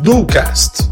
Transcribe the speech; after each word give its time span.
Bluecast. 0.00 0.90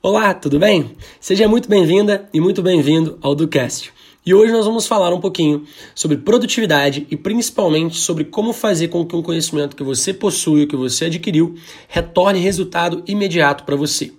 Olá, 0.00 0.34
tudo 0.34 0.58
bem? 0.60 0.96
Seja 1.18 1.48
muito 1.48 1.68
bem-vinda 1.68 2.28
e 2.32 2.40
muito 2.40 2.62
bem-vindo 2.62 3.18
ao 3.20 3.34
Ducast. 3.34 3.92
E 4.24 4.32
hoje 4.32 4.52
nós 4.52 4.66
vamos 4.66 4.86
falar 4.86 5.12
um 5.12 5.20
pouquinho 5.20 5.66
sobre 5.94 6.18
produtividade 6.18 7.06
e 7.10 7.16
principalmente 7.16 7.96
sobre 7.96 8.24
como 8.24 8.52
fazer 8.52 8.88
com 8.88 9.04
que 9.04 9.16
um 9.16 9.22
conhecimento 9.22 9.74
que 9.74 9.82
você 9.82 10.14
possui, 10.14 10.66
que 10.66 10.76
você 10.76 11.06
adquiriu, 11.06 11.56
retorne 11.88 12.38
resultado 12.38 13.02
imediato 13.06 13.64
para 13.64 13.74
você. 13.74 14.12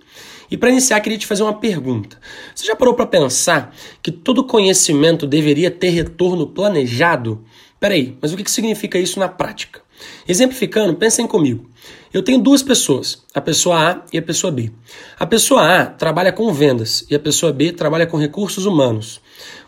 E 0.50 0.56
para 0.56 0.70
iniciar, 0.70 1.00
queria 1.00 1.18
te 1.18 1.26
fazer 1.26 1.42
uma 1.42 1.54
pergunta. 1.54 2.18
Você 2.54 2.66
já 2.66 2.76
parou 2.76 2.94
para 2.94 3.06
pensar 3.06 3.74
que 4.02 4.12
todo 4.12 4.44
conhecimento 4.44 5.26
deveria 5.26 5.70
ter 5.70 5.90
retorno 5.90 6.46
planejado? 6.46 7.44
Peraí, 7.80 8.16
mas 8.20 8.32
o 8.32 8.36
que 8.36 8.50
significa 8.50 8.98
isso 8.98 9.18
na 9.18 9.28
prática? 9.28 9.80
Exemplificando, 10.28 10.94
pensem 10.94 11.26
comigo. 11.26 11.68
Eu 12.12 12.22
tenho 12.22 12.38
duas 12.38 12.62
pessoas, 12.62 13.22
a 13.34 13.40
pessoa 13.40 13.90
A 13.90 14.02
e 14.12 14.18
a 14.18 14.22
pessoa 14.22 14.50
B. 14.50 14.70
A 15.18 15.26
pessoa 15.26 15.82
A 15.82 15.86
trabalha 15.86 16.32
com 16.32 16.52
vendas 16.52 17.04
e 17.10 17.14
a 17.14 17.18
pessoa 17.18 17.52
B 17.52 17.72
trabalha 17.72 18.06
com 18.06 18.16
recursos 18.16 18.66
humanos. 18.66 19.20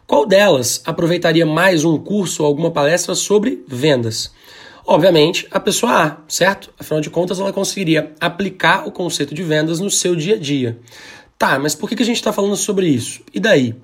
Qual 0.07 0.25
delas 0.25 0.81
aproveitaria 0.87 1.45
mais 1.45 1.85
um 1.85 1.99
curso 1.99 2.43
ou 2.43 2.47
alguma 2.47 2.71
palestra 2.71 3.15
sobre 3.15 3.63
vendas? 3.69 4.33
Obviamente, 4.91 5.47
a 5.51 5.61
pessoa 5.61 6.03
A, 6.03 6.17
certo? 6.27 6.73
Afinal 6.79 7.03
de 7.03 7.11
contas, 7.11 7.39
ela 7.39 7.53
conseguiria 7.53 8.15
aplicar 8.19 8.89
o 8.89 8.91
conceito 8.91 9.35
de 9.35 9.43
vendas 9.43 9.81
no 9.81 9.91
seu 9.91 10.17
dia 10.17 10.37
a 10.37 10.39
dia. 10.39 10.79
Tá, 11.37 11.59
mas 11.59 11.75
por 11.75 11.91
que 11.91 12.03
a 12.03 12.07
gente 12.07 12.17
está 12.17 12.33
falando 12.33 12.57
sobre 12.57 12.89
isso? 12.89 13.21
E 13.35 13.39
daí? 13.39 13.77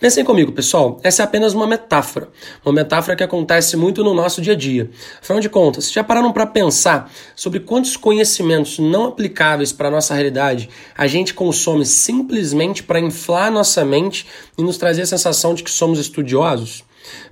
Pensem 0.00 0.24
comigo, 0.24 0.52
pessoal, 0.52 0.98
essa 1.02 1.22
é 1.22 1.24
apenas 1.24 1.52
uma 1.52 1.66
metáfora. 1.66 2.30
Uma 2.64 2.72
metáfora 2.72 3.14
que 3.14 3.22
acontece 3.22 3.76
muito 3.76 4.02
no 4.02 4.14
nosso 4.14 4.40
dia 4.40 4.54
a 4.54 4.56
dia. 4.56 4.90
Afinal 5.20 5.40
de 5.40 5.50
contas, 5.50 5.92
já 5.92 6.02
pararam 6.02 6.32
para 6.32 6.46
pensar 6.46 7.12
sobre 7.34 7.60
quantos 7.60 7.94
conhecimentos 7.94 8.78
não 8.78 9.04
aplicáveis 9.04 9.72
para 9.72 9.88
a 9.88 9.90
nossa 9.90 10.14
realidade 10.14 10.70
a 10.96 11.06
gente 11.06 11.34
consome 11.34 11.84
simplesmente 11.84 12.82
para 12.82 12.98
inflar 12.98 13.52
nossa 13.52 13.84
mente 13.84 14.26
e 14.56 14.62
nos 14.62 14.78
trazer 14.78 15.02
a 15.02 15.06
sensação 15.06 15.52
de 15.52 15.62
que 15.62 15.70
somos 15.70 15.98
estudiosos? 15.98 16.82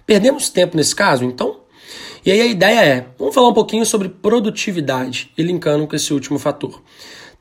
Perdemos 0.05 0.50
tempo 0.50 0.77
nesse 0.77 0.95
caso, 0.95 1.25
então? 1.25 1.64
E 2.25 2.33
aí 2.33 2.41
a 2.41 2.47
ideia 2.47 2.80
é, 2.80 3.06
vamos 3.19 3.34
falar 3.34 3.48
um 3.48 3.55
pouquinho 3.55 3.84
sobre 3.84 4.08
produtividade 4.08 5.30
e 5.36 5.42
linkando 5.42 5.86
com 5.86 5.94
esse 5.94 6.12
último 6.14 6.39
fator. 6.39 6.83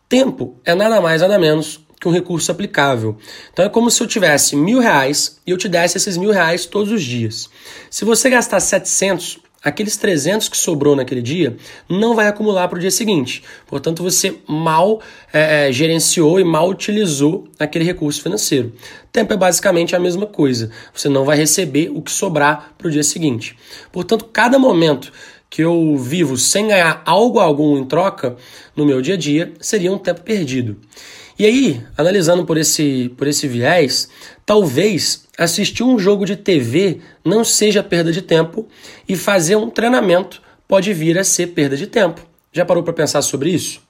Tempo 0.09 0.59
é 0.65 0.75
nada 0.75 0.99
mais 0.99 1.21
nada 1.21 1.39
menos 1.39 1.79
que 2.01 2.07
um 2.07 2.11
recurso 2.11 2.51
aplicável. 2.51 3.17
Então 3.53 3.63
é 3.63 3.69
como 3.69 3.89
se 3.89 4.03
eu 4.03 4.07
tivesse 4.07 4.57
mil 4.57 4.79
reais 4.79 5.39
e 5.47 5.51
eu 5.51 5.57
te 5.57 5.69
desse 5.69 5.95
esses 5.95 6.17
mil 6.17 6.31
reais 6.31 6.65
todos 6.65 6.91
os 6.91 7.01
dias. 7.01 7.49
Se 7.89 8.03
você 8.03 8.29
gastar 8.29 8.59
700, 8.59 9.39
aqueles 9.63 9.95
300 9.95 10.49
que 10.49 10.57
sobrou 10.57 10.95
naquele 10.95 11.21
dia 11.21 11.55
não 11.89 12.15
vai 12.15 12.27
acumular 12.27 12.67
para 12.67 12.77
o 12.77 12.81
dia 12.81 12.91
seguinte. 12.91 13.43
Portanto, 13.65 14.03
você 14.03 14.35
mal 14.47 15.01
é, 15.31 15.69
é, 15.69 15.71
gerenciou 15.71 16.39
e 16.39 16.43
mal 16.43 16.69
utilizou 16.69 17.47
aquele 17.57 17.85
recurso 17.85 18.21
financeiro. 18.21 18.73
Tempo 19.11 19.33
é 19.33 19.37
basicamente 19.37 19.95
a 19.95 19.99
mesma 19.99 20.25
coisa. 20.25 20.69
Você 20.93 21.07
não 21.07 21.23
vai 21.23 21.37
receber 21.37 21.89
o 21.93 22.01
que 22.01 22.11
sobrar 22.11 22.73
para 22.77 22.87
o 22.87 22.91
dia 22.91 23.03
seguinte. 23.03 23.55
Portanto, 23.91 24.25
cada 24.25 24.59
momento 24.59 25.11
que 25.49 25.61
eu 25.61 25.95
vivo 25.97 26.35
sem 26.35 26.69
ganhar 26.69 27.03
algo 27.05 27.39
algum 27.39 27.77
em 27.77 27.85
troca 27.85 28.35
no 28.75 28.85
meu 28.85 29.01
dia 29.01 29.13
a 29.13 29.17
dia 29.17 29.53
seria 29.61 29.93
um 29.93 29.99
tempo 29.99 30.21
perdido. 30.21 30.77
E 31.37 31.45
aí, 31.45 31.81
analisando 31.97 32.45
por 32.45 32.57
esse, 32.57 33.11
por 33.17 33.27
esse 33.27 33.47
viés, 33.47 34.07
talvez 34.45 35.23
assistir 35.37 35.83
um 35.83 35.97
jogo 35.97 36.25
de 36.25 36.35
TV 36.35 36.99
não 37.25 37.43
seja 37.43 37.81
perda 37.81 38.11
de 38.11 38.21
tempo 38.21 38.67
e 39.07 39.15
fazer 39.15 39.55
um 39.55 39.69
treinamento 39.69 40.41
pode 40.67 40.93
vir 40.93 41.17
a 41.17 41.23
ser 41.23 41.47
perda 41.47 41.75
de 41.75 41.87
tempo. 41.87 42.21
Já 42.51 42.63
parou 42.63 42.83
para 42.83 42.93
pensar 42.93 43.21
sobre 43.21 43.49
isso? 43.49 43.81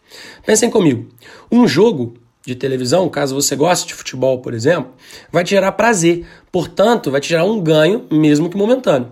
Pensem 0.46 0.70
comigo. 0.70 1.10
Um 1.52 1.68
jogo 1.68 2.14
de 2.46 2.56
televisão, 2.56 3.08
caso 3.08 3.34
você 3.34 3.56
goste 3.56 3.88
de 3.88 3.94
futebol, 3.94 4.40
por 4.40 4.54
exemplo, 4.54 4.92
vai 5.32 5.44
te 5.44 5.52
gerar 5.52 5.72
prazer, 5.74 6.26
portanto, 6.52 7.10
vai 7.10 7.22
te 7.22 7.30
gerar 7.30 7.46
um 7.46 7.62
ganho, 7.62 8.06
mesmo 8.12 8.50
que 8.50 8.58
momentâneo. 8.58 9.12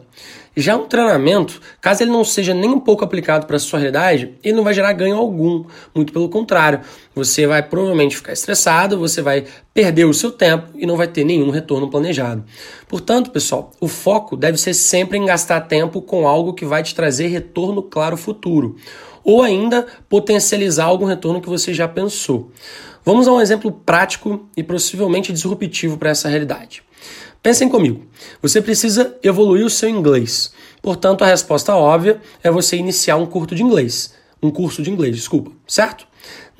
Já 0.56 0.76
um 0.76 0.86
treinamento, 0.86 1.62
caso 1.80 2.04
ele 2.04 2.12
não 2.12 2.26
seja 2.26 2.54
nem 2.54 2.70
um 2.70 2.80
pouco 2.80 3.06
aplicado 3.06 3.48
para 3.48 3.56
a 3.56 3.60
sua 3.60 3.80
realidade, 3.80 4.34
ele 4.44 4.54
não 4.54 4.66
vai 4.66 4.74
gerar 4.74 4.92
ganho 4.92 5.16
algum. 5.16 5.64
Muito 5.96 6.12
pelo 6.12 6.28
contrário, 6.28 6.82
você 7.16 7.48
vai 7.48 7.64
provavelmente 7.64 8.18
ficar 8.18 8.34
estressado, 8.34 9.00
você 9.00 9.22
vai 9.22 9.46
perder 9.74 10.04
o 10.04 10.14
seu 10.14 10.30
tempo 10.30 10.68
e 10.76 10.86
não 10.86 10.98
vai 10.98 11.08
ter 11.08 11.24
nenhum 11.24 11.52
retorno 11.52 11.90
planejado. 11.90 12.44
Portanto, 12.86 13.32
pessoal, 13.32 13.72
o 13.80 13.88
foco 13.88 14.36
deve 14.36 14.58
ser 14.58 14.74
sempre 14.74 15.18
em 15.18 15.26
gastar 15.26 15.62
tempo 15.62 16.02
com 16.02 16.28
algo 16.28 16.54
que 16.54 16.66
vai 16.66 16.84
te 16.84 16.94
trazer 16.94 17.28
retorno 17.28 17.82
claro 17.82 18.18
futuro, 18.18 18.76
ou 19.24 19.42
ainda 19.42 19.88
potencializar 20.10 20.84
algum 20.84 21.06
retorno 21.06 21.40
que 21.40 21.48
você 21.48 21.74
já 21.74 21.88
pensou. 21.88 22.52
Vamos 23.04 23.28
a 23.28 23.32
um 23.32 23.42
exemplo 23.42 23.72
prático 23.72 24.48
e 24.56 24.62
possivelmente 24.62 25.34
disruptivo 25.34 25.98
para 25.98 26.12
essa 26.12 26.30
realidade. 26.30 26.84
Pensem 27.42 27.68
comigo. 27.68 28.06
Você 28.42 28.62
precisa 28.62 29.18
evoluir 29.24 29.66
o 29.66 29.70
seu 29.70 29.90
inglês. 29.90 30.54
Portanto, 30.82 31.24
a 31.24 31.28
resposta 31.28 31.76
óbvia 31.76 32.22
é 32.44 32.52
você 32.52 32.78
iniciar 32.78 33.16
um 33.16 33.26
curso 33.26 33.56
de 33.56 33.64
inglês. 33.64 34.14
Um 34.42 34.52
curso 34.52 34.84
de 34.84 34.92
inglês, 34.92 35.16
desculpa, 35.16 35.52
certo? 35.68 36.08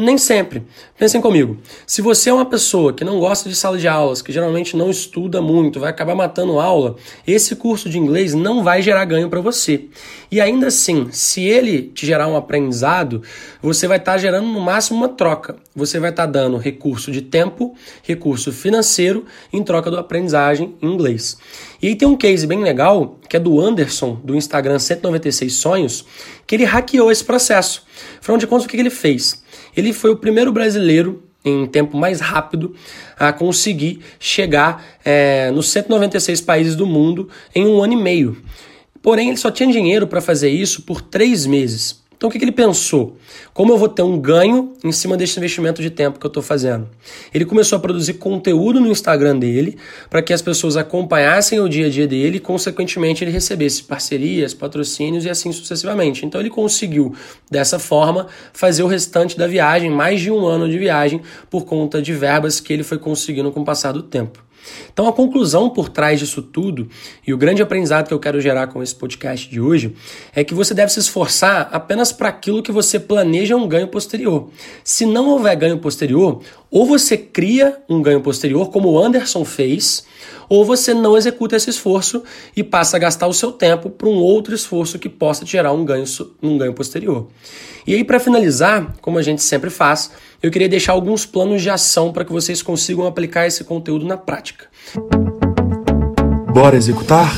Nem 0.02 0.18
sempre. 0.18 0.64
Pensem 0.98 1.22
comigo. 1.22 1.60
Se 1.86 2.02
você 2.02 2.32
é 2.32 2.34
uma 2.34 2.48
pessoa 2.48 2.92
que 2.92 3.04
não 3.04 3.20
gosta 3.20 3.48
de 3.48 3.56
sala 3.56 3.78
de 3.78 3.88
aulas, 3.88 4.20
que 4.20 4.32
geralmente 4.32 4.76
não 4.76 4.90
estuda 4.90 5.40
muito, 5.44 5.80
vai 5.80 5.92
acabar 5.92 6.16
matando 6.16 6.60
aula, 6.60 6.96
esse 7.28 7.56
curso 7.56 7.88
de 7.88 8.00
inglês 8.00 8.34
não 8.34 8.64
vai 8.64 8.82
gerar 8.82 9.06
ganho 9.06 9.30
para 9.30 9.42
você. 9.42 9.90
E 10.32 10.42
ainda 10.42 10.68
assim, 10.68 11.10
se 11.12 11.44
ele 11.44 11.84
te 11.84 12.04
gerar 12.04 12.28
um 12.28 12.36
aprendizado, 12.36 13.22
você 13.62 13.88
vai 13.88 13.98
estar 13.98 14.14
tá 14.14 14.18
gerando 14.18 14.48
no 14.48 14.60
máximo 14.60 14.98
uma 14.98 15.10
troca. 15.10 15.56
Você 15.76 16.00
vai 16.00 16.10
estar 16.10 16.26
tá 16.26 16.32
dando 16.32 16.58
recurso 16.58 17.12
de 17.12 17.22
tempo, 17.22 17.76
recurso 18.02 18.52
financeiro 18.52 19.28
em 19.54 19.64
troca 19.64 19.92
da 19.92 20.00
aprendizagem 20.00 20.76
em 20.82 20.88
inglês. 20.88 21.38
E 21.80 21.90
aí 21.90 21.96
tem 21.96 22.08
um 22.08 22.18
case 22.18 22.48
bem 22.48 22.64
legal, 22.64 23.20
que 23.30 23.38
é 23.38 23.40
do 23.40 23.60
Anderson, 23.60 24.20
do 24.24 24.36
Instagram 24.36 24.80
196 24.80 25.54
Sonhos, 25.54 26.06
que 26.48 26.56
ele 26.56 26.64
hackeou 26.64 27.12
esse 27.12 27.24
processo. 27.24 27.86
Afinal 28.20 28.40
de 28.40 28.48
contas, 28.48 28.66
o 28.66 28.70
que 28.70 28.78
ele 28.78 28.90
fez? 28.90 29.42
Ele 29.76 29.91
foi 29.94 30.12
o 30.12 30.16
primeiro 30.16 30.52
brasileiro 30.52 31.24
em 31.44 31.66
tempo 31.66 31.98
mais 31.98 32.20
rápido 32.20 32.76
a 33.18 33.34
conseguir 33.34 34.02
chegar 34.20 34.84
é, 35.04 35.50
nos 35.52 35.70
196 35.70 36.42
países 36.42 36.76
do 36.76 36.86
mundo 36.86 37.30
em 37.54 37.66
um 37.66 37.82
ano 37.82 37.94
e 37.94 37.98
meio. 37.98 38.38
Porém, 39.02 39.30
ele 39.30 39.38
só 39.38 39.50
tinha 39.50 39.72
dinheiro 39.72 40.06
para 40.06 40.22
fazer 40.22 40.50
isso 40.50 40.84
por 40.84 41.02
três 41.02 41.46
meses. 41.46 42.01
Então 42.22 42.30
o 42.30 42.32
que, 42.32 42.38
que 42.38 42.46
ele 42.46 42.52
pensou? 42.52 43.18
Como 43.52 43.74
eu 43.74 43.80
vou 43.80 43.90
ter 43.90 44.04
um 44.04 44.16
ganho 44.16 44.74
em 44.84 44.92
cima 44.92 45.18
desse 45.18 45.40
investimento 45.40 45.82
de 45.82 45.90
tempo 45.90 46.20
que 46.20 46.26
eu 46.28 46.28
estou 46.28 46.44
fazendo? 46.44 46.88
Ele 47.34 47.46
começou 47.46 47.78
a 47.78 47.80
produzir 47.80 48.14
conteúdo 48.14 48.80
no 48.80 48.92
Instagram 48.92 49.40
dele 49.40 49.76
para 50.08 50.22
que 50.22 50.32
as 50.32 50.40
pessoas 50.40 50.78
acompanhassem 50.78 51.60
o 51.60 51.68
dia 51.68 51.88
a 51.88 51.90
dia 51.90 52.08
dele 52.08 52.38
e, 52.38 52.40
consequentemente, 52.40 53.24
ele 53.24 53.32
recebesse 53.32 53.82
parcerias, 53.82 54.54
patrocínios 54.54 55.26
e 55.26 55.32
assim 55.32 55.52
sucessivamente. 55.52 56.24
Então 56.24 56.40
ele 56.40 56.52
conseguiu, 56.52 57.12
dessa 57.50 57.80
forma, 57.80 58.28
fazer 58.54 58.84
o 58.84 58.88
restante 58.88 59.36
da 59.36 59.48
viagem, 59.48 59.90
mais 59.90 60.22
de 60.22 60.30
um 60.30 60.46
ano 60.46 60.70
de 60.70 60.78
viagem, 60.78 61.24
por 61.50 61.66
conta 61.66 62.00
de 62.00 62.14
verbas 62.14 62.60
que 62.60 62.72
ele 62.72 62.84
foi 62.84 63.00
conseguindo 63.00 63.52
com 63.52 63.62
o 63.62 63.66
passar 63.66 63.94
do 63.94 64.04
tempo. 64.04 64.51
Então, 64.92 65.08
a 65.08 65.14
conclusão 65.14 65.70
por 65.70 65.90
trás 65.90 66.20
disso 66.20 66.42
tudo, 66.42 66.88
e 67.26 67.34
o 67.34 67.38
grande 67.38 67.62
aprendizado 67.62 68.08
que 68.08 68.14
eu 68.14 68.20
quero 68.20 68.40
gerar 68.42 68.68
com 68.68 68.82
esse 68.82 68.96
podcast 68.96 69.50
de 69.50 69.60
hoje, 69.60 69.96
é 70.34 70.44
que 70.44 70.54
você 70.54 70.74
deve 70.74 70.92
se 70.92 71.00
esforçar 71.00 71.70
apenas 71.72 72.12
para 72.12 72.30
aquilo 72.30 72.64
que 72.64 72.72
você 72.72 73.00
planeja 73.00 73.56
um 73.56 73.68
ganho 73.68 73.88
posterior. 73.88 74.50
Se 74.84 75.06
não 75.06 75.30
houver 75.30 75.56
ganho 75.56 75.78
posterior, 75.78 76.42
ou 76.72 76.86
você 76.86 77.18
cria 77.18 77.78
um 77.90 78.02
ganho 78.02 78.22
posterior, 78.22 78.72
como 78.72 78.90
o 78.90 78.98
Anderson 78.98 79.44
fez, 79.44 80.06
ou 80.48 80.64
você 80.64 80.94
não 80.94 81.18
executa 81.18 81.56
esse 81.58 81.70
esforço 81.70 82.24
e 82.56 82.64
passa 82.64 82.96
a 82.96 83.00
gastar 83.00 83.28
o 83.28 83.34
seu 83.34 83.52
tempo 83.52 83.90
para 83.90 84.08
um 84.08 84.16
outro 84.16 84.56
esforço 84.56 84.98
que 84.98 85.10
possa 85.10 85.46
gerar 85.46 85.74
um 85.74 85.84
ganho, 85.84 86.06
um 86.42 86.58
ganho 86.58 86.74
posterior. 86.74 87.28
E 87.86 87.94
aí, 87.94 88.04
para 88.04 88.20
finalizar, 88.20 88.96
como 89.02 89.18
a 89.18 89.22
gente 89.22 89.44
sempre 89.44 89.70
faz, 89.70 90.12
eu 90.42 90.50
queria 90.50 90.70
deixar 90.70 90.94
alguns 90.94 91.26
planos 91.26 91.62
de 91.62 91.70
ação 91.70 92.14
para 92.14 92.24
que 92.24 92.32
vocês 92.32 92.62
consigam 92.62 93.06
aplicar 93.06 93.46
esse 93.46 93.64
conteúdo 93.64 94.06
na 94.06 94.18
prática. 94.18 94.68
Bora 96.54 96.78
executar? 96.78 97.34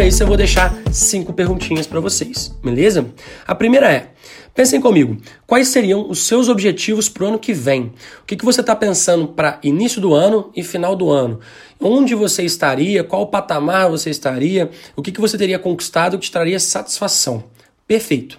Para 0.00 0.06
isso 0.06 0.22
eu 0.22 0.26
vou 0.26 0.36
deixar 0.38 0.74
cinco 0.90 1.30
perguntinhas 1.30 1.86
para 1.86 2.00
vocês, 2.00 2.56
beleza? 2.64 3.12
A 3.46 3.54
primeira 3.54 3.92
é: 3.92 4.12
pensem 4.54 4.80
comigo, 4.80 5.18
quais 5.46 5.68
seriam 5.68 6.08
os 6.08 6.20
seus 6.20 6.48
objetivos 6.48 7.06
para 7.06 7.24
o 7.24 7.26
ano 7.26 7.38
que 7.38 7.52
vem? 7.52 7.92
O 8.22 8.24
que, 8.26 8.34
que 8.34 8.44
você 8.44 8.62
está 8.62 8.74
pensando 8.74 9.28
para 9.28 9.60
início 9.62 10.00
do 10.00 10.14
ano 10.14 10.50
e 10.56 10.62
final 10.62 10.96
do 10.96 11.10
ano? 11.10 11.38
onde 11.78 12.14
você 12.14 12.42
estaria, 12.42 13.04
qual 13.04 13.26
patamar 13.26 13.90
você 13.90 14.08
estaria, 14.08 14.70
o 14.96 15.02
que, 15.02 15.12
que 15.12 15.20
você 15.20 15.36
teria 15.36 15.58
conquistado 15.58 16.18
que 16.18 16.24
te 16.24 16.32
traria 16.32 16.58
satisfação. 16.58 17.44
Perfeito. 17.86 18.38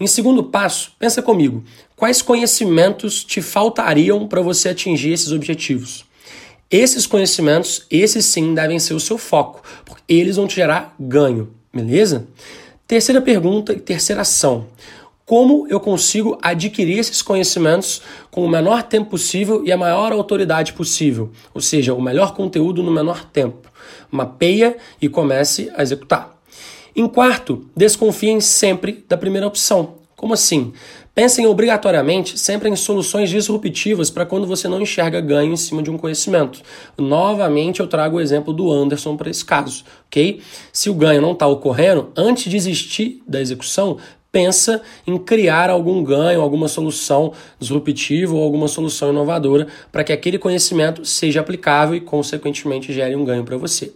Em 0.00 0.08
segundo 0.08 0.42
passo, 0.42 0.90
pensa 0.98 1.22
comigo, 1.22 1.62
quais 1.94 2.20
conhecimentos 2.20 3.22
te 3.22 3.40
faltariam 3.40 4.26
para 4.26 4.40
você 4.40 4.70
atingir 4.70 5.12
esses 5.12 5.30
objetivos? 5.30 6.04
Esses 6.70 7.06
conhecimentos, 7.06 7.86
esses 7.88 8.24
sim, 8.24 8.52
devem 8.52 8.78
ser 8.80 8.94
o 8.94 9.00
seu 9.00 9.16
foco, 9.16 9.62
porque 9.84 10.02
eles 10.08 10.34
vão 10.34 10.48
te 10.48 10.56
gerar 10.56 10.94
ganho, 10.98 11.52
beleza? 11.72 12.26
Terceira 12.88 13.20
pergunta 13.20 13.72
e 13.72 13.78
terceira 13.78 14.22
ação. 14.22 14.66
Como 15.24 15.66
eu 15.68 15.78
consigo 15.78 16.38
adquirir 16.42 16.98
esses 16.98 17.22
conhecimentos 17.22 18.02
com 18.30 18.44
o 18.44 18.48
menor 18.48 18.82
tempo 18.82 19.10
possível 19.10 19.64
e 19.64 19.70
a 19.70 19.76
maior 19.76 20.12
autoridade 20.12 20.72
possível? 20.72 21.30
Ou 21.54 21.60
seja, 21.60 21.94
o 21.94 22.02
melhor 22.02 22.34
conteúdo 22.34 22.82
no 22.82 22.90
menor 22.90 23.24
tempo. 23.24 23.70
Mapeia 24.10 24.76
e 25.00 25.08
comece 25.08 25.70
a 25.76 25.82
executar. 25.82 26.36
Em 26.94 27.06
quarto, 27.06 27.68
desconfiem 27.76 28.40
sempre 28.40 29.04
da 29.08 29.16
primeira 29.16 29.46
opção. 29.46 29.96
Como 30.16 30.32
assim? 30.32 30.72
Pensem 31.16 31.46
obrigatoriamente 31.46 32.38
sempre 32.38 32.68
em 32.68 32.76
soluções 32.76 33.30
disruptivas 33.30 34.10
para 34.10 34.26
quando 34.26 34.46
você 34.46 34.68
não 34.68 34.82
enxerga 34.82 35.18
ganho 35.18 35.54
em 35.54 35.56
cima 35.56 35.82
de 35.82 35.90
um 35.90 35.96
conhecimento. 35.96 36.60
Novamente, 36.98 37.80
eu 37.80 37.86
trago 37.86 38.18
o 38.18 38.20
exemplo 38.20 38.52
do 38.52 38.70
Anderson 38.70 39.16
para 39.16 39.30
esse 39.30 39.42
caso, 39.42 39.82
ok? 40.08 40.42
Se 40.70 40.90
o 40.90 40.94
ganho 40.94 41.22
não 41.22 41.32
está 41.32 41.46
ocorrendo, 41.46 42.12
antes 42.14 42.44
de 42.44 42.50
desistir 42.50 43.22
da 43.26 43.40
execução, 43.40 43.96
pensa 44.30 44.82
em 45.06 45.16
criar 45.16 45.70
algum 45.70 46.04
ganho, 46.04 46.42
alguma 46.42 46.68
solução 46.68 47.32
disruptiva 47.58 48.34
ou 48.34 48.42
alguma 48.42 48.68
solução 48.68 49.08
inovadora 49.08 49.68
para 49.90 50.04
que 50.04 50.12
aquele 50.12 50.38
conhecimento 50.38 51.02
seja 51.06 51.40
aplicável 51.40 51.94
e, 51.94 52.00
consequentemente, 52.02 52.92
gere 52.92 53.16
um 53.16 53.24
ganho 53.24 53.42
para 53.42 53.56
você. 53.56 53.94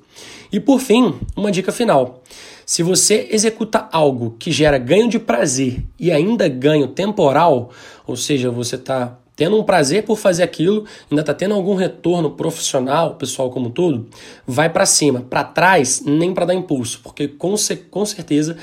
E 0.53 0.59
por 0.59 0.81
fim, 0.81 1.15
uma 1.37 1.51
dica 1.51 1.71
final. 1.71 2.23
Se 2.67 2.83
você 2.83 3.29
executa 3.31 3.89
algo 3.91 4.37
que 4.39 4.53
gera 4.53 4.79
ganho 4.79 5.09
de 5.09 5.19
prazer 5.19 5.85
e 5.99 6.13
ainda 6.13 6.49
ganho 6.49 6.89
temporal, 6.89 7.71
ou 8.07 8.17
seja, 8.17 8.51
você 8.51 8.77
está 8.77 9.19
tendo 9.35 9.59
um 9.59 9.63
prazer 9.63 10.05
por 10.05 10.17
fazer 10.17 10.43
aquilo, 10.43 10.85
ainda 11.11 11.23
está 11.23 11.33
tendo 11.33 11.55
algum 11.55 11.75
retorno 11.75 12.33
profissional, 12.33 13.15
pessoal 13.15 13.51
como 13.51 13.71
todo, 13.71 14.07
vai 14.47 14.69
para 14.69 14.85
cima. 14.85 15.23
Para 15.23 15.43
trás, 15.45 16.03
nem 16.05 16.35
para 16.35 16.47
dar 16.47 16.55
impulso, 16.55 17.01
porque 17.03 17.27
com, 17.27 17.55
com 17.91 18.05
certeza 18.05 18.57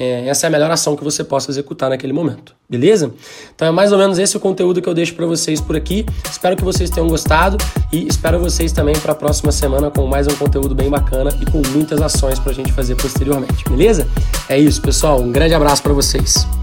é, 0.00 0.26
essa 0.28 0.46
é 0.46 0.48
a 0.48 0.50
melhor 0.50 0.70
ação 0.70 0.96
que 0.96 1.04
você 1.04 1.22
possa 1.22 1.50
executar 1.50 1.90
naquele 1.90 2.14
momento, 2.14 2.54
beleza? 2.66 3.12
Então 3.54 3.68
é 3.68 3.70
mais 3.70 3.92
ou 3.92 3.98
menos 3.98 4.18
esse 4.18 4.34
o 4.34 4.40
conteúdo 4.40 4.80
que 4.80 4.88
eu 4.88 4.94
deixo 4.94 5.14
para 5.14 5.26
vocês 5.26 5.60
por 5.60 5.76
aqui. 5.76 6.06
Espero 6.30 6.56
que 6.56 6.64
vocês 6.64 6.88
tenham 6.88 7.06
gostado 7.06 7.58
e 7.92 8.08
espero 8.08 8.38
vocês 8.38 8.72
também 8.72 8.94
para 8.98 9.12
a 9.12 9.14
próxima 9.14 9.52
semana 9.52 9.90
com 9.90 10.06
mais 10.06 10.26
um 10.26 10.34
conteúdo 10.36 10.74
bem 10.74 10.88
bacana 10.88 11.36
e 11.38 11.44
com 11.44 11.60
muitas 11.68 12.00
ações 12.00 12.38
para 12.38 12.50
a 12.50 12.54
gente 12.54 12.72
fazer 12.72 12.94
posteriormente, 12.94 13.62
beleza? 13.68 14.08
É 14.48 14.58
isso, 14.58 14.80
pessoal. 14.80 15.20
Um 15.20 15.30
grande 15.30 15.52
abraço 15.52 15.82
para 15.82 15.92
vocês. 15.92 16.59